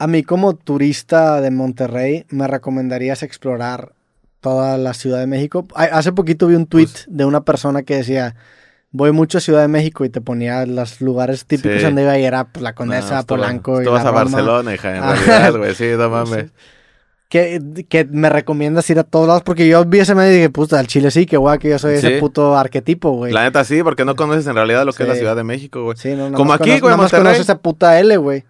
A 0.00 0.06
mí 0.06 0.22
como 0.22 0.54
turista 0.56 1.40
de 1.40 1.50
Monterrey, 1.50 2.24
¿me 2.30 2.46
recomendarías 2.48 3.22
explorar 3.22 3.92
toda 4.40 4.78
la 4.78 4.94
Ciudad 4.94 5.18
de 5.20 5.26
México? 5.26 5.66
Ha- 5.74 5.84
Hace 5.98 6.12
poquito 6.12 6.46
vi 6.46 6.54
un 6.54 6.66
tweet 6.66 6.86
Pues 6.86 7.04
de 7.08 7.24
una 7.26 7.42
persona 7.42 7.82
que 7.82 7.96
decía, 7.96 8.34
voy 8.92 9.12
mucho 9.12 9.38
a 9.38 9.40
Ciudad 9.42 9.60
de 9.60 9.68
México 9.68 10.04
y 10.04 10.08
te 10.08 10.20
ponía 10.22 10.64
los 10.64 11.00
lugares 11.02 11.44
típicos 11.44 11.78
Sí. 11.78 11.84
donde 11.84 12.02
iba 12.02 12.18
y 12.18 12.24
era 12.24 12.44
pues, 12.44 12.62
la 12.62 12.74
Condesa, 12.74 13.16
No, 13.18 13.26
Polanco 13.26 13.80
y 13.82 13.84
Tú 13.84 13.90
vas 13.90 14.02
la 14.02 14.08
a 14.08 14.12
Roma. 14.12 14.24
Barcelona, 14.24 14.74
hija, 14.74 14.96
en 14.96 15.02
realidad, 15.02 15.56
güey. 15.58 15.74
Sí, 15.74 15.84
no 15.96 16.08
mames. 16.10 16.46
Que, 17.28 17.60
que 17.88 18.06
me 18.06 18.28
recomiendas 18.28 18.90
ir 18.90 18.98
a 18.98 19.04
todos 19.04 19.28
lados 19.28 19.42
porque 19.44 19.68
yo 19.68 19.84
vi 19.84 20.00
ese 20.00 20.16
medio 20.16 20.32
y 20.32 20.34
dije, 20.36 20.50
puta, 20.50 20.80
al 20.80 20.88
Chile 20.88 21.12
sí, 21.12 21.26
que 21.26 21.36
guay 21.36 21.60
que 21.60 21.68
yo 21.68 21.78
soy 21.78 21.94
ese 21.94 22.18
puto 22.18 22.56
arquetipo, 22.58 23.12
güey. 23.12 23.32
La 23.32 23.44
neta 23.44 23.62
sí, 23.62 23.84
porque 23.84 24.04
no 24.04 24.16
conoces 24.16 24.48
en 24.48 24.54
realidad 24.56 24.84
lo 24.84 24.92
que 24.92 25.04
es 25.04 25.08
la. 25.10 25.14
Ciudad 25.14 25.36
de 25.36 25.44
México, 25.44 25.84
güey. 25.84 25.96
Sí, 25.96 26.08
no, 26.10 26.24
nada 26.24 26.32
Como 26.36 26.52
aquí, 26.54 26.80
güey, 26.80 26.96
Monterrey. 26.96 27.22
conoces 27.22 27.42
esa 27.42 27.58
puta 27.58 28.00
L, 28.00 28.16
güey. 28.16 28.42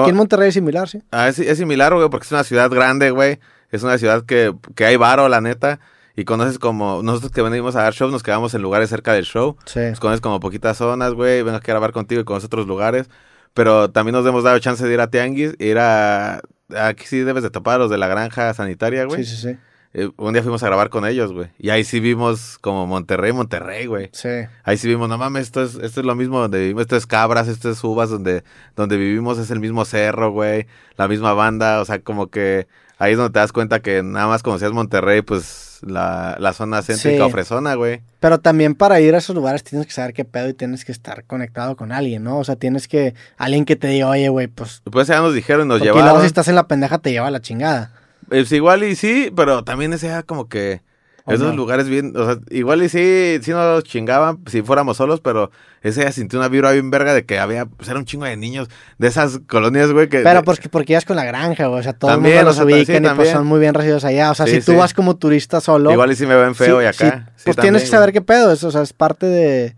Aquí 0.00 0.10
en 0.10 0.16
Monterrey 0.16 0.48
es 0.48 0.54
similar, 0.54 0.88
sí. 0.88 1.02
Ah, 1.10 1.28
es, 1.28 1.38
es 1.38 1.58
similar, 1.58 1.94
güey, 1.94 2.08
porque 2.10 2.24
es 2.24 2.32
una 2.32 2.44
ciudad 2.44 2.70
grande, 2.70 3.10
güey. 3.10 3.38
Es 3.70 3.82
una 3.82 3.98
ciudad 3.98 4.24
que, 4.24 4.54
que 4.74 4.84
hay 4.84 4.96
varo, 4.96 5.28
la 5.28 5.40
neta. 5.40 5.80
Y 6.16 6.24
conoces 6.24 6.58
como... 6.58 7.02
Nosotros 7.02 7.32
que 7.32 7.42
venimos 7.42 7.74
a 7.74 7.82
dar 7.82 7.92
shows, 7.92 8.12
nos 8.12 8.22
quedamos 8.22 8.54
en 8.54 8.62
lugares 8.62 8.88
cerca 8.88 9.12
del 9.12 9.24
show. 9.24 9.56
Sí. 9.64 9.80
Pues 9.80 9.98
conoces 10.00 10.20
como 10.20 10.38
poquitas 10.38 10.76
zonas, 10.76 11.12
güey. 11.12 11.42
Vengo 11.42 11.56
aquí 11.56 11.70
a 11.70 11.74
grabar 11.74 11.92
contigo 11.92 12.20
y 12.20 12.24
conoces 12.24 12.46
otros 12.46 12.66
lugares. 12.66 13.08
Pero 13.52 13.90
también 13.90 14.14
nos 14.14 14.26
hemos 14.26 14.44
dado 14.44 14.58
chance 14.60 14.86
de 14.86 14.94
ir 14.94 15.00
a 15.00 15.10
Tianguis. 15.10 15.56
Ir 15.58 15.78
a... 15.78 16.40
Aquí 16.76 17.04
sí 17.06 17.20
debes 17.20 17.42
de 17.42 17.50
topar 17.50 17.76
a 17.76 17.78
los 17.78 17.90
de 17.90 17.98
la 17.98 18.06
granja 18.06 18.54
sanitaria, 18.54 19.04
güey. 19.06 19.24
Sí, 19.24 19.36
sí, 19.36 19.42
sí. 19.48 19.58
Eh, 19.96 20.10
un 20.16 20.32
día 20.32 20.42
fuimos 20.42 20.62
a 20.62 20.66
grabar 20.66 20.90
con 20.90 21.06
ellos, 21.06 21.32
güey. 21.32 21.48
Y 21.58 21.70
ahí 21.70 21.84
sí 21.84 22.00
vimos 22.00 22.58
como 22.60 22.86
Monterrey, 22.86 23.32
Monterrey, 23.32 23.86
güey. 23.86 24.10
Sí. 24.12 24.28
Ahí 24.64 24.76
sí 24.76 24.88
vimos, 24.88 25.08
no 25.08 25.16
mames, 25.18 25.44
esto 25.44 25.62
es, 25.62 25.76
esto 25.76 26.00
es 26.00 26.06
lo 26.06 26.14
mismo 26.16 26.40
donde 26.40 26.58
vivimos, 26.58 26.82
esto 26.82 26.96
es 26.96 27.06
Cabras, 27.06 27.46
esto 27.48 27.70
es 27.70 27.82
Uvas, 27.84 28.10
donde, 28.10 28.42
donde 28.76 28.96
vivimos 28.96 29.38
es 29.38 29.50
el 29.52 29.60
mismo 29.60 29.84
cerro, 29.84 30.32
güey, 30.32 30.66
la 30.96 31.06
misma 31.08 31.32
banda, 31.32 31.80
o 31.80 31.84
sea, 31.84 32.00
como 32.00 32.26
que 32.26 32.66
ahí 32.98 33.12
es 33.12 33.18
donde 33.18 33.32
te 33.32 33.38
das 33.38 33.52
cuenta 33.52 33.80
que 33.80 34.02
nada 34.02 34.26
más 34.26 34.42
conocías 34.42 34.72
Monterrey, 34.72 35.22
pues 35.22 35.78
la, 35.82 36.36
la 36.40 36.52
zona 36.54 36.80
céntrica 36.82 37.16
Sí. 37.16 37.20
o 37.20 37.30
fresona, 37.30 37.74
güey. 37.74 38.00
Pero 38.18 38.38
también 38.40 38.74
para 38.74 39.00
ir 39.00 39.14
a 39.14 39.18
esos 39.18 39.36
lugares 39.36 39.62
tienes 39.62 39.86
que 39.86 39.92
saber 39.92 40.12
qué 40.14 40.24
pedo 40.24 40.48
y 40.48 40.54
tienes 40.54 40.84
que 40.84 40.92
estar 40.92 41.24
conectado 41.24 41.76
con 41.76 41.92
alguien, 41.92 42.24
¿no? 42.24 42.38
O 42.38 42.44
sea, 42.44 42.56
tienes 42.56 42.88
que... 42.88 43.14
Alguien 43.36 43.64
que 43.66 43.76
te 43.76 43.88
diga, 43.88 44.08
oye, 44.08 44.28
güey, 44.30 44.46
pues... 44.48 44.80
Pues 44.90 45.08
ya 45.08 45.20
nos 45.20 45.34
dijeron, 45.34 45.68
nos 45.68 45.78
Porque 45.78 45.90
luego 45.92 46.00
llevaron. 46.06 46.22
si 46.22 46.26
estás 46.26 46.48
en 46.48 46.54
la 46.54 46.66
pendeja 46.68 46.98
te 46.98 47.12
lleva 47.12 47.26
a 47.26 47.30
la 47.30 47.40
chingada. 47.40 47.92
Pues 48.28 48.50
igual 48.52 48.84
y 48.84 48.96
sí, 48.96 49.32
pero 49.34 49.64
también 49.64 49.92
ese 49.92 50.08
era 50.08 50.22
como 50.22 50.48
que 50.48 50.82
¿O 51.26 51.32
esos 51.32 51.48
no? 51.48 51.56
lugares 51.56 51.88
bien, 51.88 52.14
o 52.16 52.24
sea, 52.26 52.36
igual 52.50 52.82
y 52.82 52.90
sí, 52.90 53.38
sí 53.42 53.50
nos 53.52 53.82
chingaban 53.84 54.40
si 54.46 54.60
fuéramos 54.60 54.98
solos, 54.98 55.22
pero 55.22 55.50
ese 55.80 56.02
ya 56.02 56.12
sintió 56.12 56.38
una 56.38 56.48
vibra 56.48 56.72
bien 56.72 56.90
verga 56.90 57.14
de 57.14 57.24
que 57.24 57.38
había, 57.38 57.64
pues 57.64 57.88
era 57.88 57.98
un 57.98 58.04
chingo 58.04 58.26
de 58.26 58.36
niños 58.36 58.68
de 58.98 59.08
esas 59.08 59.40
colonias, 59.48 59.90
güey, 59.90 60.10
que... 60.10 60.18
Pero 60.20 60.42
porque, 60.42 60.68
porque 60.68 60.92
ibas 60.92 61.06
con 61.06 61.16
la 61.16 61.24
granja, 61.24 61.66
güey. 61.68 61.80
O 61.80 61.82
sea, 61.82 61.94
todo 61.94 62.10
También, 62.10 62.36
el 62.40 62.44
mundo 62.44 62.48
o 62.48 62.50
los 62.50 62.56
sea, 62.56 62.64
ubican 62.66 63.04
sí, 63.04 63.10
y 63.10 63.16
pues 63.16 63.30
son 63.30 63.46
muy 63.46 63.58
bien 63.58 63.72
recibidos 63.72 64.04
allá. 64.04 64.32
O 64.32 64.34
sea, 64.34 64.46
Sí, 64.46 64.56
si 64.56 64.66
tú 64.66 64.72
sí. 64.72 64.76
vas 64.76 64.92
como 64.92 65.16
turista 65.16 65.62
solo... 65.62 65.90
Igual 65.92 66.12
y 66.12 66.16
sí 66.16 66.26
me 66.26 66.36
ven 66.36 66.54
feo 66.54 66.82
y 66.82 66.84
acá. 66.84 67.32
pues 67.42 67.56
también, 67.56 67.72
tienes 67.72 67.82
que 67.84 67.88
saber 67.88 68.08
güey. 68.10 68.12
qué 68.12 68.20
pedo 68.20 68.52
es. 68.52 68.62
O 68.62 68.70
sea, 68.70 68.82
es 68.82 68.92
parte 68.92 69.24
de... 69.24 69.76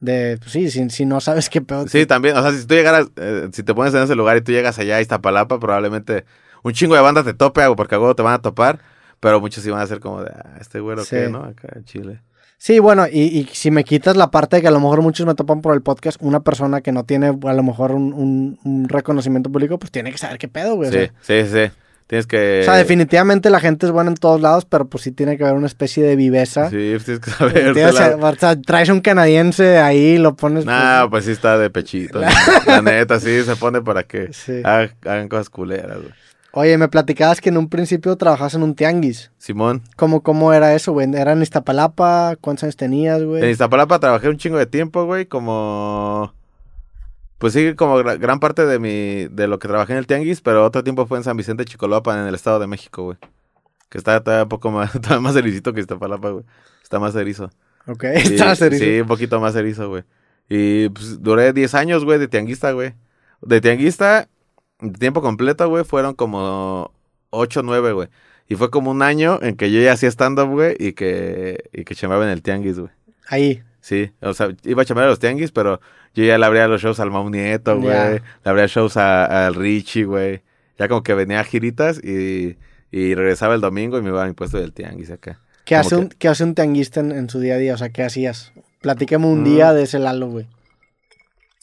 de 0.00 0.38
pues 0.38 0.50
sí, 0.50 0.72
si, 0.72 0.90
si 0.90 1.06
no 1.06 1.20
sabes 1.20 1.48
qué 1.50 1.60
pedo... 1.60 1.86
Sí, 1.86 2.04
también, 2.04 2.36
o 2.36 2.42
sea, 2.42 2.50
si 2.50 2.66
tú 2.66 2.74
llegaras, 2.74 3.06
eh, 3.14 3.48
si 3.52 3.62
te 3.62 3.74
pones 3.74 3.94
en 3.94 4.02
ese 4.02 4.16
lugar 4.16 4.36
y 4.36 4.40
tú 4.40 4.50
llegas 4.50 4.76
allá 4.80 4.96
a 4.96 5.00
Iztapalapa, 5.00 5.60
probablemente 5.60 6.24
un 6.64 6.72
chingo 6.72 6.96
de 6.96 7.00
bandas 7.00 7.24
te 7.24 7.34
tope, 7.34 7.62
porque 7.76 7.94
a 7.94 8.00
huevo 8.00 8.16
te 8.16 8.22
van 8.22 8.34
a 8.34 8.42
topar, 8.42 8.80
pero 9.20 9.40
muchos 9.40 9.64
iban 9.64 9.80
a 9.80 9.86
ser 9.86 10.00
como 10.00 10.22
de, 10.24 10.30
ah, 10.34 10.56
este 10.60 10.80
güero, 10.80 11.04
Sí. 11.04 11.10
¿qué, 11.16 11.28
no? 11.28 11.44
Acá 11.44 11.68
en 11.76 11.84
Chile. 11.84 12.20
Sí, 12.58 12.78
bueno, 12.78 13.06
y, 13.06 13.20
y 13.20 13.44
si 13.52 13.70
me 13.70 13.84
quitas 13.84 14.16
la 14.16 14.30
parte 14.30 14.56
de 14.56 14.62
que 14.62 14.68
a 14.68 14.70
lo 14.72 14.80
mejor 14.80 15.02
muchos 15.02 15.26
me 15.26 15.34
topan 15.34 15.60
por 15.60 15.74
el 15.74 15.82
podcast, 15.82 16.16
una 16.20 16.40
persona 16.40 16.80
que 16.80 16.92
no 16.92 17.04
tiene 17.04 17.26
a 17.28 17.52
lo 17.52 17.62
mejor 17.62 17.92
un, 17.92 18.12
un- 18.14 18.58
un 18.64 18.88
reconocimiento 18.88 19.50
público, 19.52 19.78
pues 19.78 19.90
tiene 19.92 20.10
que 20.10 20.18
saber 20.18 20.38
qué 20.38 20.48
pedo, 20.48 20.74
güey. 20.76 20.88
o 20.88 20.92
Sí, 20.92 20.98
sea. 21.20 21.44
sí, 21.46 21.50
sí. 21.52 21.72
Tienes 22.06 22.26
que... 22.26 22.60
O 22.60 22.64
sea, 22.64 22.74
definitivamente 22.74 23.48
la 23.48 23.60
gente 23.60 23.86
es 23.86 23.92
buena 23.92 24.10
en 24.10 24.16
todos 24.16 24.38
lados, 24.38 24.66
pero 24.66 24.86
pues 24.86 25.02
sí 25.04 25.10
tiene 25.10 25.38
que 25.38 25.44
haber 25.44 25.56
una 25.56 25.66
especie 25.66 26.04
de 26.04 26.16
viveza. 26.16 26.68
Sí, 26.68 26.90
pues 26.92 27.04
tienes 27.06 27.20
que 27.24 27.30
saber. 27.30 27.72
Tienes- 27.72 27.94
o 28.22 28.34
sea, 28.36 28.60
traes 28.60 28.90
un 28.90 29.00
canadiense 29.00 29.78
ahí, 29.78 30.18
lo 30.18 30.36
pones. 30.36 30.66
Nah, 30.66 31.08
pues 31.08 31.24
sí 31.24 31.30
está 31.32 31.56
de 31.58 31.70
pechito. 31.70 32.20
La 32.66 32.82
neta, 32.82 33.18
sí, 33.20 33.42
se 33.42 33.56
pone 33.56 33.80
para 33.80 34.02
que 34.02 34.32
sí. 34.34 34.60
haga- 34.64 34.94
hagan 35.06 35.28
cosas 35.28 35.48
culeras, 35.50 35.96
güey. 35.98 36.12
Oye, 36.56 36.78
me 36.78 36.88
platicabas 36.88 37.40
que 37.40 37.48
en 37.48 37.56
un 37.56 37.68
principio 37.68 38.16
trabajabas 38.16 38.54
en 38.54 38.62
un 38.62 38.74
tianguis. 38.76 39.32
Simón, 39.38 39.82
¿Cómo, 39.96 40.22
cómo 40.22 40.52
era 40.52 40.74
eso, 40.74 40.92
güey? 40.92 41.12
¿Era 41.14 41.32
en 41.32 41.42
Iztapalapa? 41.42 42.36
¿Cuántos 42.40 42.62
años 42.64 42.76
tenías, 42.76 43.20
en 43.20 43.26
güey? 43.28 43.50
Iztapalapa 43.50 43.98
trabajé 43.98 44.28
un 44.28 44.36
chingo 44.38 44.56
de 44.58 44.66
tiempo, 44.66 45.04
güey, 45.04 45.26
como... 45.26 46.32
Pues 47.38 47.52
sí, 47.52 47.74
como 47.74 47.98
gra- 47.98 48.18
gran 48.18 48.38
parte 48.38 48.64
de 48.64 48.78
mi 48.78 49.26
de 49.26 49.48
lo 49.48 49.58
que 49.58 49.66
trabajé 49.68 49.92
en 49.94 49.98
el 49.98 50.06
Tianguis, 50.06 50.40
pero 50.40 50.64
otro 50.64 50.84
tiempo 50.84 51.06
fue 51.06 51.18
en 51.18 51.24
San 51.24 51.36
Vicente 51.36 51.64
Chicoloapan, 51.64 52.20
en 52.20 52.26
el 52.28 52.34
Estado 52.36 52.60
de 52.60 52.68
México, 52.68 53.02
güey. 53.02 53.18
Que 53.90 53.98
está 53.98 54.22
todavía 54.22 54.44
un 54.44 54.48
poco 54.48 54.70
más, 54.70 54.92
todavía 55.00 55.20
más 55.20 55.34
ericito 55.36 55.72
que 55.74 55.80
Iztapalapa, 55.80 56.30
güey. 56.30 56.44
Está 56.82 57.00
más 57.00 57.14
erizo. 57.16 57.50
Ok, 57.86 58.04
Sí, 58.22 58.34
estabas 58.34 58.62
erizo. 58.62 58.84
Sí, 58.84 59.00
un 59.00 59.08
poquito 59.08 59.40
más 59.40 59.56
erizo, 59.56 59.88
güey. 59.88 60.04
Y 60.48 60.88
pues 60.90 61.20
duré 61.20 61.52
10 61.52 61.74
años, 61.74 62.04
güey, 62.04 62.18
de 62.20 62.28
tianguista, 62.28 62.70
güey. 62.72 62.94
De 63.42 63.60
tianguista, 63.60 64.28
de 64.92 64.98
tiempo 64.98 65.22
completo, 65.22 65.68
güey, 65.68 65.84
fueron 65.84 66.14
como 66.14 66.92
8 67.30 67.60
o 67.60 67.62
9, 67.62 67.92
güey. 67.92 68.08
Y 68.48 68.56
fue 68.56 68.70
como 68.70 68.90
un 68.90 69.02
año 69.02 69.38
en 69.42 69.56
que 69.56 69.70
yo 69.72 69.80
ya 69.80 69.92
hacía 69.92 70.10
stand-up, 70.10 70.48
güey, 70.50 70.76
y 70.78 70.92
que, 70.92 71.64
y 71.72 71.84
que 71.84 71.94
chambeaba 71.94 72.24
en 72.24 72.30
el 72.30 72.42
tianguis, 72.42 72.78
güey. 72.78 72.90
Ahí. 73.28 73.62
Sí, 73.80 74.10
o 74.20 74.32
sea, 74.34 74.48
iba 74.64 74.82
a 74.82 74.84
chambear 74.84 75.08
a 75.08 75.10
los 75.10 75.18
tianguis, 75.18 75.50
pero 75.52 75.80
yo 76.14 76.24
ya 76.24 76.38
le 76.38 76.46
abría 76.46 76.68
los 76.68 76.80
shows 76.80 77.00
al 77.00 77.10
Mau 77.10 77.28
Nieto, 77.30 77.78
güey. 77.80 77.94
Le 77.94 78.22
abría 78.44 78.66
shows 78.66 78.96
a- 78.96 79.46
al 79.46 79.54
Richie, 79.54 80.04
güey. 80.04 80.42
Ya 80.78 80.88
como 80.88 81.02
que 81.02 81.14
venía 81.14 81.40
a 81.40 81.44
giritas 81.44 82.02
y, 82.02 82.56
y 82.90 83.14
regresaba 83.14 83.54
el 83.54 83.60
domingo 83.60 83.98
y 83.98 84.02
me 84.02 84.08
iba 84.08 84.22
a 84.24 84.26
mi 84.26 84.32
puesto 84.32 84.58
del 84.58 84.72
tianguis 84.72 85.10
acá. 85.10 85.40
¿Qué 85.64 85.76
hace, 85.76 85.90
que- 85.90 85.96
un, 85.96 86.08
¿Qué 86.10 86.28
hace 86.28 86.44
un 86.44 86.54
tianguista 86.54 87.00
en, 87.00 87.12
en 87.12 87.28
su 87.30 87.40
día 87.40 87.54
a 87.54 87.58
día? 87.58 87.74
O 87.74 87.78
sea, 87.78 87.88
¿qué 87.90 88.02
hacías? 88.02 88.52
Platícame 88.80 89.26
un 89.26 89.40
Mm. 89.40 89.44
día 89.44 89.72
de 89.72 89.82
ese 89.84 89.98
Lalo, 89.98 90.28
güey. 90.28 90.46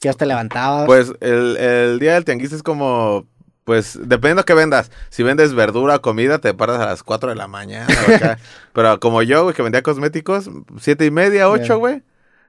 ¿Qué 0.02 0.08
hasta 0.10 0.24
te 0.24 0.26
levantabas? 0.26 0.84
Pues 0.84 1.12
el, 1.20 1.56
el 1.56 1.98
día 1.98 2.14
del 2.14 2.24
tianguista 2.26 2.56
es 2.56 2.62
como, 2.62 3.24
pues, 3.64 3.98
dependiendo 4.02 4.44
que 4.44 4.52
vendas. 4.52 4.90
Si 5.10 5.22
vendes 5.22 5.54
verdura 5.54 5.96
o 5.96 6.02
comida, 6.02 6.38
te 6.40 6.52
paras 6.52 6.80
a 6.80 6.86
las 6.86 7.02
4 7.02 7.30
de 7.30 7.36
la 7.36 7.46
mañana. 7.46 7.86
acá. 8.14 8.38
Pero 8.74 8.98
como 9.00 9.22
yo, 9.22 9.44
güey, 9.44 9.54
que 9.54 9.62
vendía 9.62 9.82
cosméticos, 9.82 10.50
siete 10.80 11.06
y 11.06 11.10
media, 11.10 11.46
Bien. 11.48 11.62
ocho, 11.62 11.78
güey. 11.78 12.02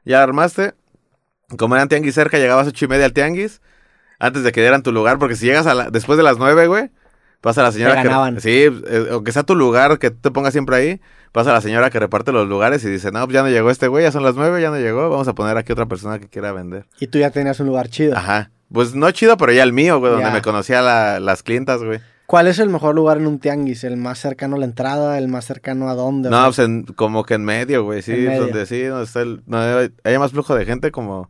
Ya 0.03 0.21
armaste. 0.23 0.73
Como 1.57 1.75
eran 1.75 1.87
tianguis 1.87 2.15
cerca, 2.15 2.37
llegabas 2.39 2.67
ocho 2.67 2.85
y 2.85 2.87
media 2.87 3.05
al 3.05 3.13
tianguis. 3.13 3.61
Antes 4.19 4.43
de 4.43 4.51
que 4.51 4.61
dieran 4.61 4.81
tu 4.83 4.91
lugar, 4.91 5.19
porque 5.19 5.35
si 5.35 5.45
llegas 5.45 5.67
a 5.67 5.75
la- 5.75 5.89
después 5.91 6.17
de 6.17 6.23
las 6.23 6.37
nueve, 6.39 6.65
güey, 6.67 6.89
pasa 7.43 7.61
la 7.61 7.73
señora 7.73 8.01
que... 8.01 8.39
Sí, 8.39 8.49
eh, 8.87 9.07
aunque 9.11 9.33
sea 9.33 9.43
tu 9.43 9.53
lugar, 9.53 9.99
que 9.99 10.09
te 10.11 10.31
pongas 10.31 10.53
siempre 10.53 10.77
ahí, 10.77 11.01
pasa 11.33 11.51
la 11.51 11.59
señora 11.59 11.89
que 11.89 11.99
reparte 11.99 12.31
los 12.31 12.47
lugares 12.47 12.83
y 12.85 12.89
dice, 12.89 13.11
no, 13.11 13.19
pues 13.25 13.33
ya 13.33 13.43
no 13.43 13.49
llegó 13.49 13.69
este 13.69 13.89
güey, 13.89 14.05
ya 14.05 14.11
son 14.13 14.23
las 14.23 14.35
nueve, 14.35 14.61
ya 14.61 14.69
no 14.69 14.77
llegó, 14.79 15.09
vamos 15.09 15.27
a 15.27 15.35
poner 15.35 15.57
aquí 15.57 15.73
otra 15.73 15.85
persona 15.87 16.19
que 16.19 16.29
quiera 16.29 16.53
vender. 16.53 16.85
Y 17.01 17.07
tú 17.07 17.19
ya 17.19 17.29
tenías 17.31 17.59
un 17.59 17.67
lugar 17.67 17.89
chido. 17.89 18.15
Ajá. 18.17 18.49
Pues 18.71 18.95
no 18.95 19.11
chido, 19.11 19.35
pero 19.35 19.51
ya 19.51 19.61
el 19.63 19.73
mío, 19.73 19.99
güey, 19.99 20.11
donde 20.13 20.27
Ya. 20.27 20.33
me 20.33 20.41
conocía 20.41 20.81
la- 20.81 21.19
las 21.19 21.43
clientas, 21.43 21.83
güey. 21.83 21.99
¿Cuál 22.25 22.47
es 22.47 22.57
el 22.59 22.69
mejor 22.69 22.95
lugar 22.95 23.17
en 23.17 23.27
un 23.27 23.37
tianguis? 23.39 23.83
¿El 23.83 23.97
más 23.97 24.17
cercano 24.19 24.55
a 24.55 24.59
la 24.59 24.65
entrada? 24.65 25.17
¿El 25.17 25.27
más 25.27 25.43
cercano 25.45 25.89
a 25.89 25.93
dónde? 25.95 26.29
O 26.29 26.31
No, 26.31 26.45
pues 26.45 26.59
en- 26.59 26.83
como 26.83 27.25
que 27.25 27.33
en 27.33 27.43
medio, 27.43 27.83
güey, 27.83 28.01
sí, 28.01 28.13
medio. 28.13 28.43
donde 28.43 28.65
sí, 28.65 28.81
donde 28.83 29.03
está 29.03 29.21
el, 29.21 29.43
no, 29.45 29.57
hay 29.59 30.17
más 30.17 30.31
flujo 30.31 30.55
de 30.55 30.65
gente, 30.65 30.91
como 30.91 31.29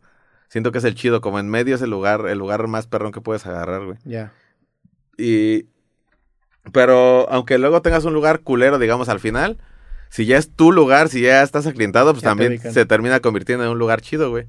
siento 0.50 0.72
que 0.72 0.78
es 0.78 0.84
el 0.84 0.94
chido, 0.94 1.20
como 1.20 1.40
en 1.40 1.50
medio 1.50 1.74
es 1.76 1.82
el 1.82 1.90
lugar, 1.90 2.28
el 2.28 2.38
lugar 2.38 2.68
más 2.68 2.86
perrón 2.86 3.12
que 3.12 3.20
puedes 3.22 3.46
agarrar, 3.48 3.84
güey. 3.86 3.98
Ya. 4.06 4.32
Y, 5.18 5.66
pero 6.72 7.30
aunque 7.30 7.58
luego 7.58 7.82
tengas 7.82 8.06
un 8.06 8.14
lugar 8.14 8.40
culero, 8.42 8.80
digamos, 8.80 9.10
al 9.10 9.20
final, 9.20 9.58
si 10.10 10.26
ya 10.26 10.38
es 10.38 10.50
tu 10.56 10.72
lugar, 10.72 11.10
si 11.10 11.22
ya 11.22 11.44
estás 11.44 11.68
aclientado, 11.68 12.12
pues 12.14 12.24
Ya 12.24 12.30
también 12.30 12.60
se 12.60 12.86
termina 12.86 13.20
convirtiendo 13.20 13.66
en 13.66 13.72
un 13.72 13.80
lugar 13.80 14.02
chido, 14.02 14.30
güey. 14.30 14.48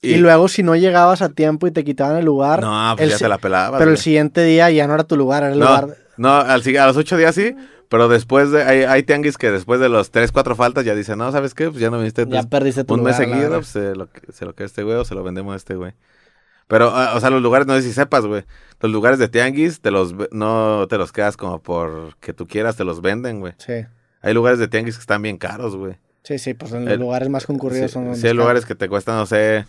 Y, 0.00 0.16
luego 0.16 0.48
si 0.48 0.62
no 0.62 0.76
llegabas 0.76 1.22
a 1.22 1.30
tiempo 1.30 1.66
y 1.66 1.70
te 1.70 1.82
quitaban 1.82 2.18
el 2.18 2.26
lugar, 2.26 2.60
no, 2.60 2.92
pues 2.96 3.04
el 3.06 3.10
ya 3.12 3.18
te 3.18 3.28
la 3.28 3.38
pelabas, 3.38 3.78
pero 3.78 3.90
el 3.90 3.96
siguiente 3.96 4.44
día 4.44 4.70
ya 4.70 4.86
no 4.86 4.92
era 4.94 5.04
tu 5.04 5.16
lugar, 5.16 5.42
era 5.44 5.52
el 5.54 5.58
No, 5.58 5.64
lugar... 5.66 5.96
no 6.18 6.34
al, 6.40 6.62
a 6.76 6.86
los 6.86 6.96
ocho 6.98 7.16
días 7.16 7.34
sí, 7.34 7.56
pero 7.88 8.08
después 8.08 8.50
de, 8.50 8.62
hay, 8.64 8.82
hay 8.82 9.02
tianguis 9.02 9.38
que 9.38 9.50
después 9.50 9.80
de 9.80 9.88
los 9.88 10.10
tres, 10.10 10.30
cuatro 10.30 10.56
faltas 10.56 10.84
ya 10.84 10.94
dicen, 10.94 11.16
no, 11.18 11.32
¿sabes 11.32 11.54
qué? 11.54 11.70
Pues 11.70 11.80
ya 11.80 11.88
no 11.90 11.96
viniste 11.98 12.26
Ya 12.28 12.42
perdiste 12.42 12.84
tu 12.84 12.94
un 12.94 13.02
mes 13.02 13.18
lugar. 13.18 13.28
la 13.28 13.34
seguido, 13.34 13.50
verdad. 13.50 13.56
pues 13.60 13.68
se 13.68 13.94
lo, 13.94 14.08
se 14.30 14.44
lo 14.44 14.54
queda 14.54 14.66
este 14.66 14.82
güey 14.82 14.96
o 14.98 15.04
se 15.06 15.14
lo 15.14 15.22
vendemos 15.24 15.54
a 15.54 15.56
este 15.56 15.74
güey. 15.74 15.94
Pero, 16.66 16.90
ah, 16.94 17.12
o 17.14 17.20
sea, 17.20 17.30
los 17.30 17.42
lugares, 17.42 17.66
no 17.66 17.74
sé 17.74 17.82
si 17.82 17.92
sepas, 17.92 18.24
güey. 18.26 18.44
Los 18.80 18.90
lugares 18.90 19.18
de 19.18 19.28
tianguis, 19.28 19.80
te 19.80 19.90
los, 19.90 20.14
no 20.32 20.86
te 20.88 20.98
los 20.98 21.12
quedas 21.12 21.36
como 21.36 21.62
por 21.62 22.16
que 22.18 22.32
tú 22.32 22.46
quieras, 22.46 22.76
te 22.76 22.84
los 22.84 23.00
venden, 23.02 23.40
güey. 23.40 23.52
Sí, 23.58 23.84
Hay 24.22 24.34
lugares 24.34 24.58
de 24.58 24.68
tianguis 24.68 24.96
que 24.96 25.00
están 25.00 25.22
bien 25.22 25.36
caros, 25.36 25.76
güey. 25.76 25.96
sí, 26.22 26.38
sí, 26.38 26.54
pues 26.54 26.72
en 26.72 26.84
los 26.86 26.94
El- 26.94 27.00
lugares 27.00 27.28
más 27.28 27.46
concurridos 27.46 27.90
Sí, 27.90 27.94
son 27.94 28.06
los 28.08 28.18
sí 28.18 28.26
hay 28.28 28.34
lugares 28.34 28.64
que 28.64 28.74
te 28.74 28.88
cuestan, 28.88 29.16
no 29.16 29.26
sé, 29.26 29.66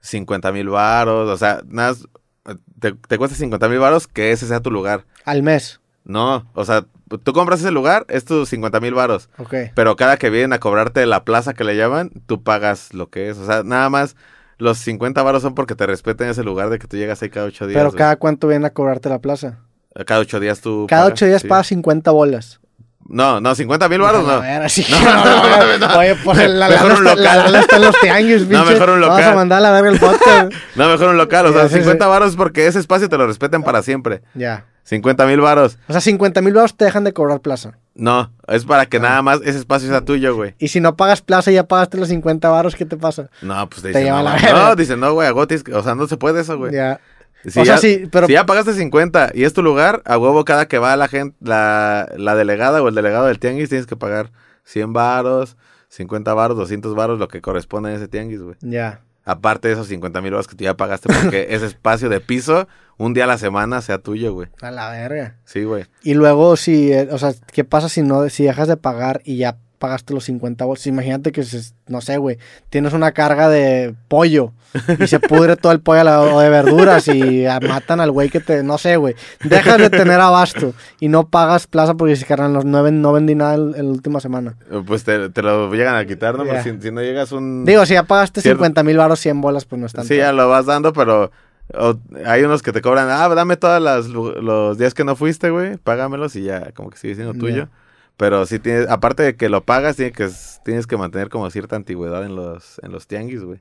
50 0.00 0.50
mil 0.52 0.68
varos, 0.68 1.28
o 1.30 1.36
sea, 1.36 1.62
nada, 1.68 1.90
más, 1.90 2.08
eh, 2.46 2.56
te, 2.80 2.92
te 2.92 3.18
cuesta 3.18 3.36
50 3.36 3.68
mil 3.68 3.78
varos 3.78 4.08
que 4.08 4.32
ese 4.32 4.46
sea 4.46 4.60
tu 4.60 4.70
lugar. 4.70 5.04
Al 5.24 5.42
mes, 5.44 5.80
No, 6.04 6.44
o 6.54 6.64
sea, 6.64 6.84
tú 7.22 7.32
compras 7.32 7.60
ese 7.60 7.70
lugar, 7.70 8.04
es 8.08 8.24
tus 8.24 8.48
50 8.48 8.80
mil 8.80 8.94
varos. 8.94 9.28
ok. 9.38 9.54
Pero 9.76 9.94
cada 9.94 10.16
que 10.16 10.30
vienen 10.30 10.52
a 10.52 10.58
cobrarte 10.58 11.06
la 11.06 11.24
plaza 11.24 11.54
que 11.54 11.62
le 11.62 11.76
llaman, 11.76 12.10
tú 12.26 12.42
pagas 12.42 12.92
lo 12.94 13.08
que 13.08 13.28
es. 13.30 13.38
O 13.38 13.46
sea, 13.46 13.62
nada 13.62 13.88
más 13.88 14.16
Los 14.62 14.78
50 14.78 15.20
varos 15.24 15.42
son 15.42 15.56
porque 15.56 15.74
te 15.74 15.84
respeten 15.86 16.28
ese 16.28 16.44
lugar 16.44 16.70
de 16.70 16.78
que 16.78 16.86
tú 16.86 16.96
llegas 16.96 17.20
ahí 17.20 17.30
cada 17.30 17.46
8 17.46 17.66
días. 17.66 17.76
Pero 17.76 17.90
güey. 17.90 17.98
cada 17.98 18.14
cuánto 18.14 18.46
viene 18.46 18.68
a 18.68 18.70
cobrarte 18.72 19.08
la 19.08 19.18
plaza. 19.18 19.58
Cada 20.06 20.20
8 20.20 20.38
días 20.38 20.60
tú. 20.60 20.86
Cada 20.88 21.02
pagas, 21.02 21.12
ocho 21.14 21.26
días 21.26 21.42
sí. 21.42 21.48
pagas 21.48 21.66
50 21.66 22.12
bolas. 22.12 22.60
No, 23.08 23.40
no, 23.40 23.54
50 23.54 23.88
mil 23.88 24.00
varos 24.00 24.26
A 24.28 24.40
no. 25.78 25.98
Oye, 25.98 26.14
pues 26.24 26.48
la 26.50 26.68
Mejor 26.68 26.92
un 26.92 27.04
local. 27.04 27.24
lana 27.24 27.60
está 27.60 27.76
en 27.76 27.82
los 27.82 28.00
tianguis, 28.00 28.46
No, 28.48 28.64
mejor 28.64 28.90
un 28.90 29.00
Vamos 29.00 29.16
a 29.16 29.20
local. 29.20 29.34
mandar 29.34 29.58
a 29.58 29.60
la 29.60 29.70
verga 29.72 29.90
el 29.90 29.98
podcast. 29.98 30.52
No, 30.76 30.88
mejor 30.88 31.08
un 31.08 31.16
local. 31.16 31.46
O 31.46 31.52
sea, 31.52 31.68
sí, 31.68 31.74
50 31.76 32.04
sí. 32.04 32.08
varos 32.08 32.36
porque 32.36 32.66
ese 32.66 32.78
espacio 32.78 33.08
te 33.08 33.18
lo 33.18 33.26
respeten 33.26 33.62
para 33.62 33.82
siempre. 33.82 34.22
ya. 34.34 34.66
50 34.84 35.26
mil 35.26 35.40
varos. 35.40 35.78
O 35.86 35.92
sea, 35.92 36.00
50 36.00 36.40
mil 36.42 36.54
baros 36.54 36.76
te 36.76 36.84
dejan 36.84 37.04
de 37.04 37.12
cobrar 37.12 37.38
plaza. 37.40 37.78
No, 37.94 38.32
es 38.48 38.64
para 38.64 38.82
Ah. 38.82 38.86
que 38.86 38.98
nada 38.98 39.22
más 39.22 39.40
ese 39.44 39.58
espacio 39.58 39.88
sea 39.88 40.00
tuyo, 40.04 40.34
güey. 40.34 40.56
Y 40.58 40.68
si 40.68 40.80
no 40.80 40.96
pagas 40.96 41.22
plaza 41.22 41.52
y 41.52 41.54
ya 41.54 41.68
pagaste 41.68 41.98
los 41.98 42.08
50 42.08 42.48
baros, 42.48 42.74
¿qué 42.74 42.84
te 42.84 42.96
pasa? 42.96 43.28
No, 43.42 43.68
pues 43.70 43.80
te 43.82 43.92
Te 43.92 43.98
dicen, 44.00 44.12
no, 44.16 44.22
la 44.24 44.36
no, 44.52 44.74
dicen, 44.74 44.98
no, 44.98 45.12
güey, 45.12 45.28
agotis, 45.28 45.62
o 45.72 45.82
sea, 45.84 45.94
no 45.94 46.08
se 46.08 46.16
puede 46.16 46.40
eso, 46.40 46.58
güey. 46.58 46.72
Ya. 46.72 46.98
Si 47.44 47.60
O 47.60 47.64
sea, 47.64 47.74
ya- 47.74 47.78
sí, 47.78 48.08
pero- 48.10 48.26
Si 48.26 48.32
ya 48.34 48.46
pagaste 48.46 48.72
50 48.74 49.30
y 49.34 49.44
es 49.44 49.52
tu 49.52 49.62
lugar, 49.62 50.02
a 50.04 50.16
huevo 50.18 50.44
cada 50.44 50.66
que 50.68 50.78
va 50.78 50.96
la 50.96 51.08
gente, 51.08 51.36
la, 51.40 52.08
la 52.16 52.34
delegada 52.36 52.82
o 52.82 52.88
el 52.88 52.94
delegado 52.94 53.26
del 53.26 53.38
tianguis, 53.38 53.68
tienes 53.68 53.86
que 53.86 53.96
pagar 53.96 54.30
100 54.64 54.92
varos, 54.92 55.56
50 55.88 56.32
varos, 56.34 56.56
200 56.56 56.94
varos, 56.94 57.18
lo 57.18 57.28
que 57.28 57.40
corresponde 57.40 57.90
a 57.90 57.94
ese 57.94 58.08
tianguis, 58.08 58.40
güey. 58.42 58.56
Ya. 58.60 59.00
Aparte 59.24 59.68
de 59.68 59.74
esos 59.74 59.86
50 59.88 60.20
mil 60.20 60.32
varos 60.32 60.48
que 60.48 60.56
tú 60.56 60.64
ya 60.64 60.74
pagaste 60.76 61.08
porque 61.12 61.46
ese 61.50 61.66
espacio 61.66 62.08
de 62.08 62.20
piso, 62.20 62.66
un 62.96 63.14
día 63.14 63.24
a 63.24 63.26
la 63.28 63.38
semana 63.38 63.80
sea 63.82 63.98
tuyo, 63.98 64.32
güey. 64.32 64.48
A 64.60 64.70
la 64.70 64.90
verga. 64.90 65.36
Sí, 65.44 65.64
güey. 65.64 65.86
Y 66.02 66.14
luego, 66.14 66.56
si, 66.56 66.92
eh, 66.92 67.08
o 67.10 67.18
sea, 67.18 67.32
¿qué 67.52 67.64
pasa 67.64 67.88
si 67.88 68.02
no, 68.02 68.28
si 68.28 68.44
dejas 68.44 68.68
de 68.68 68.76
pagar 68.76 69.20
y 69.24 69.36
ya 69.36 69.58
pagaste 69.82 70.14
los 70.14 70.22
50 70.24 70.64
bolas? 70.64 70.86
Imagínate 70.86 71.32
que, 71.32 71.42
se- 71.42 71.74
no 71.88 72.00
sé, 72.00 72.16
güey, 72.18 72.38
tienes 72.70 72.92
una 72.92 73.10
carga 73.10 73.48
de 73.48 73.94
pollo 74.06 74.52
y 75.00 75.08
se 75.08 75.18
pudre 75.18 75.56
todo 75.56 75.72
el 75.72 75.80
pollo 75.80 76.02
a 76.02 76.04
la- 76.04 76.20
o 76.20 76.38
de 76.40 76.48
verduras 76.48 77.08
y 77.08 77.44
matan 77.68 77.98
al 78.00 78.12
güey 78.12 78.28
que 78.30 78.38
te, 78.38 78.62
no 78.62 78.78
sé, 78.78 78.96
güey. 78.96 79.16
Dejas 79.42 79.78
de 79.78 79.90
tener 79.90 80.20
abasto 80.20 80.72
y 81.00 81.08
no 81.08 81.26
pagas 81.28 81.66
plaza 81.66 81.94
porque 81.94 82.14
si 82.14 82.24
cargan 82.24 82.52
los 82.52 82.64
nueve, 82.64 82.92
no 82.92 83.12
vendí 83.12 83.34
nada 83.34 83.54
en 83.56 83.72
la 83.72 83.82
última 83.92 84.20
semana. 84.20 84.54
Eh, 84.70 84.80
Pues 84.86 85.02
te, 85.02 85.28
te 85.30 85.42
lo 85.42 85.72
llegan 85.74 85.96
a 85.96 86.04
quitar, 86.06 86.38
¿no? 86.38 86.44
Ya. 86.44 86.62
Si, 86.62 86.70
si 86.80 86.90
no 86.92 87.02
llegas 87.02 87.32
un... 87.32 87.64
Digo, 87.64 87.84
si 87.84 87.94
ya 87.94 88.04
pagaste 88.04 88.40
Cierto. 88.40 88.58
50 88.60 88.82
mil 88.84 88.96
baros, 88.96 89.18
100 89.18 89.40
bolas, 89.40 89.64
pues 89.64 89.80
no 89.80 89.86
es 89.86 89.92
tanto. 89.92 90.06
Sí, 90.06 90.16
ya 90.16 90.32
lo 90.32 90.48
vas 90.48 90.66
dando, 90.66 90.92
pero 90.92 91.32
o- 91.74 91.96
hay 92.24 92.42
unos 92.42 92.62
que 92.62 92.72
te 92.72 92.80
cobran, 92.82 93.08
ah, 93.10 93.28
dame 93.34 93.56
todos 93.56 94.06
los 94.08 94.78
días 94.78 94.94
que 94.94 95.04
no 95.04 95.16
fuiste, 95.16 95.50
güey, 95.50 95.76
págamelos 95.78 96.36
y 96.36 96.42
ya, 96.44 96.70
como 96.72 96.90
que 96.90 96.98
sigue 96.98 97.14
siendo 97.16 97.34
tuyo. 97.34 97.68
Pero 98.16 98.46
sí 98.46 98.58
tienes, 98.58 98.88
aparte 98.88 99.22
de 99.22 99.36
que 99.36 99.48
lo 99.48 99.64
pagas, 99.64 99.96
tienes 99.96 100.14
que, 100.16 100.28
tienes 100.64 100.86
que 100.86 100.96
mantener 100.96 101.28
como 101.28 101.50
cierta 101.50 101.76
antigüedad 101.76 102.24
en 102.24 102.36
los, 102.36 102.80
en 102.82 102.92
los 102.92 103.06
tianguis, 103.06 103.42
güey. 103.42 103.60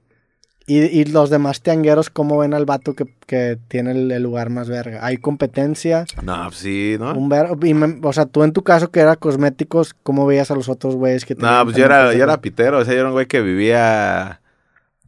Y, 0.68 0.80
y 0.84 1.06
los 1.06 1.30
demás 1.32 1.62
tiangueros, 1.62 2.10
¿cómo 2.12 2.38
ven 2.38 2.54
al 2.54 2.66
vato 2.66 2.94
que, 2.94 3.06
que 3.26 3.58
tiene 3.68 3.92
el, 3.92 4.12
el 4.12 4.22
lugar 4.22 4.52
más 4.52 4.70
verga? 4.70 5.04
¿Hay 5.04 5.18
competencia? 5.18 6.06
No, 6.22 6.44
pues 6.46 6.58
sí, 6.58 6.98
¿no? 7.00 7.14
Un 7.14 7.30
ver- 7.30 7.50
y 7.64 7.74
me- 7.74 8.00
o 8.04 8.14
sea, 8.14 8.28
tú 8.28 8.44
en 8.44 8.54
tu 8.54 8.62
caso 8.64 8.92
que 8.92 9.00
era 9.00 9.16
cosméticos, 9.16 9.96
¿cómo 10.04 10.26
veías 10.28 10.52
a 10.52 10.56
los 10.56 10.70
otros 10.70 10.96
güeyes 10.96 11.26
que 11.26 11.34
No, 11.36 11.64
pues 11.64 11.76
yo 11.76 11.84
era, 11.86 12.14
yo 12.14 12.24
era 12.24 12.40
pitero, 12.42 12.78
o 12.78 12.86
sea, 12.86 12.94
yo 12.94 13.00
era 13.00 13.10
un 13.10 13.14
güey 13.14 13.26
que 13.26 13.42
vivía, 13.42 14.42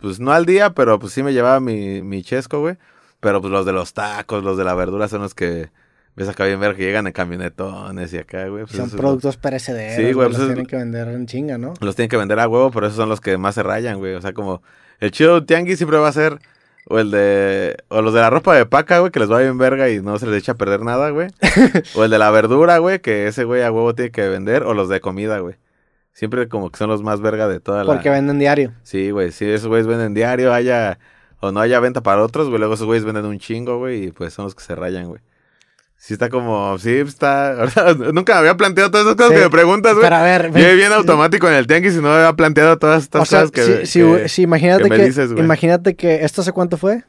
pues 0.02 0.20
no 0.20 0.32
al 0.34 0.46
día, 0.48 0.72
pero 0.74 0.98
pues 1.00 1.14
sí 1.14 1.22
me 1.22 1.34
llevaba 1.34 1.60
mi, 1.60 2.02
mi 2.02 2.24
chesco, 2.24 2.60
güey. 2.60 2.78
Pero 3.20 3.40
pues 3.40 3.52
los 3.54 3.66
de 3.66 3.72
los 3.74 3.94
tacos, 3.94 4.44
los 4.44 4.58
de 4.58 4.64
la 4.66 4.74
verdura 4.74 5.08
son 5.08 5.22
los 5.22 5.36
que 5.36 5.70
ves 6.16 6.30
acá 6.30 6.46
bien 6.46 6.60
ver 6.60 6.76
que 6.76 6.84
llegan 6.84 7.08
en 7.08 7.14
camionetones 7.14 8.14
y 8.14 8.18
acá, 8.18 8.48
güey. 8.48 8.66
pues 8.66 8.76
Son 8.78 8.90
productos 8.90 9.38
perecederos, 9.38 9.96
Sí, 9.96 10.14
güey, 10.14 10.28
pues 10.28 10.38
los 10.38 10.40
es- 10.42 10.48
tienen 10.48 10.66
que 10.66 10.76
vender 10.76 11.08
en 11.10 11.26
chinga, 11.26 11.58
¿no? 11.58 11.74
Los 11.82 11.96
tienen 11.96 12.10
que 12.10 12.18
vender 12.18 12.40
a 12.40 12.48
huevo, 12.48 12.72
pero 12.72 12.88
esos 12.88 12.98
son 12.98 13.10
los 13.10 13.20
que 13.22 13.38
más 13.38 13.56
se 13.56 13.64
rayan, 13.64 13.98
güey. 14.00 14.14
O 14.16 14.22
sea, 14.22 14.34
como 14.34 14.62
el 15.00 15.12
chido 15.12 15.36
del 15.36 15.46
tianguis 15.46 15.78
siempre 15.78 15.98
va 15.98 16.08
a 16.08 16.12
ser 16.14 16.40
o 16.86 17.00
el 17.00 17.12
de 17.12 17.78
o 17.88 18.02
los 18.02 18.14
de 18.14 18.20
la 18.20 18.30
ropa 18.30 18.56
de 18.56 18.66
paca, 18.66 19.00
güey, 19.00 19.12
que 19.12 19.20
les 19.20 19.32
va 19.32 19.40
bien 19.40 19.58
verga 19.58 19.90
y 19.90 20.02
no 20.02 20.20
se 20.20 20.28
les 20.28 20.38
echa 20.38 20.52
a 20.52 20.56
perder 20.56 20.82
nada, 20.82 21.10
güey. 21.10 21.30
o 21.96 22.04
el 22.04 22.12
de 22.12 22.18
la 22.20 22.30
verdura, 22.32 22.78
güey, 22.78 23.00
que 23.00 23.28
ese 23.28 23.44
güey 23.46 23.62
a 23.64 23.72
huevo 23.72 23.96
tiene 23.96 24.12
que 24.12 24.28
vender 24.28 24.64
o 24.64 24.74
los 24.74 24.90
de 24.90 25.00
comida, 25.00 25.40
güey. 25.40 25.56
Siempre 26.12 26.48
como 26.48 26.70
que 26.70 26.78
son 26.78 26.90
los 26.90 27.02
más 27.02 27.22
verga 27.22 27.48
de 27.48 27.60
toda 27.60 27.84
la 27.84 27.92
Porque 27.92 28.10
venden 28.12 28.38
diario. 28.38 28.72
Sí, 28.84 29.10
güey, 29.10 29.32
sí, 29.32 29.46
esos 29.50 29.68
güeyes 29.68 29.88
venden 29.88 30.14
diario, 30.14 30.54
haya 30.54 31.00
o 31.40 31.52
no 31.52 31.60
haya 31.60 31.80
venta 31.80 32.02
para 32.02 32.22
otros, 32.24 32.48
güey, 32.50 32.60
luego 32.60 32.76
esos 32.76 32.86
güeyes 32.86 33.04
venden 33.04 33.26
un 33.26 33.40
chingo, 33.40 33.80
güey, 33.80 34.06
y 34.06 34.12
pues 34.12 34.34
son 34.34 34.46
los 34.46 34.54
que 34.56 34.64
se 34.64 34.76
rayan, 34.76 35.08
güey. 35.08 35.22
Sí 36.06 36.12
está 36.16 36.28
como, 36.28 36.78
sí 36.80 36.96
está, 36.98 37.56
nunca 38.14 38.34
me 38.34 38.40
había 38.40 38.58
planteado 38.58 38.92
todas 38.92 39.06
esas 39.06 39.16
cosas 39.16 39.32
Sí. 39.32 39.38
que 39.38 39.44
me 39.46 39.50
preguntas, 39.50 39.94
güey. 39.94 40.04
Pero 40.04 40.16
a 40.18 40.22
ver, 40.24 40.52
Yo 40.52 40.76
bien 40.76 40.92
automático 40.92 41.48
en 41.48 41.54
el 41.54 41.66
tianguis 41.66 41.94
y 41.94 42.02
no 42.02 42.10
me 42.10 42.16
había 42.16 42.34
planteado 42.34 42.78
todas 42.78 43.04
estas 43.04 43.22
o 43.22 43.26
sea, 43.26 43.40
cosas 43.46 43.52
que, 43.52 43.86
si 44.28 44.42
imagínate 44.42 44.84
que 44.84 44.90
me 44.90 44.98
que, 44.98 45.06
dices, 45.06 45.32
imagínate 45.32 45.96
que, 45.96 46.26
¿esto 46.26 46.42
hace 46.42 46.52
cuánto 46.52 46.76
fue? 46.76 47.04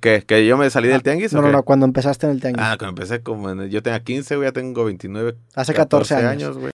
¿Qué? 0.00 0.22
¿Que 0.24 0.46
yo 0.46 0.56
me 0.56 0.70
salí 0.70 0.86
del 0.86 1.02
tianguis 1.02 1.32
o 1.34 1.36
No, 1.38 1.42
no, 1.48 1.52
no, 1.52 1.62
cuando 1.64 1.86
empezaste 1.86 2.26
en 2.26 2.32
el 2.34 2.40
tianguis. 2.40 2.62
Ah, 2.64 2.76
cuando 2.78 2.90
empecé 3.02 3.20
como 3.20 3.50
en, 3.50 3.68
yo 3.68 3.82
tenía 3.82 3.98
15, 3.98 4.36
güey, 4.36 4.46
ya 4.46 4.52
tengo 4.52 4.84
29, 4.84 5.34
Hace 5.56 5.74
14 5.74 6.14
años. 6.14 6.52
güey. 6.56 6.64